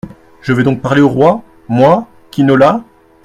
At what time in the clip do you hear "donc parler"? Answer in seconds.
0.63-1.01